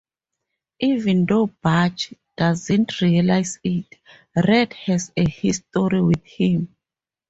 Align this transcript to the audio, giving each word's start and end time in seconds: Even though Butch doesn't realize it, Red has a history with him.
Even 0.79 1.27
though 1.27 1.45
Butch 1.61 2.15
doesn't 2.35 3.01
realize 3.01 3.59
it, 3.63 3.99
Red 4.35 4.73
has 4.73 5.11
a 5.15 5.29
history 5.29 6.01
with 6.01 6.25
him. 6.25 6.75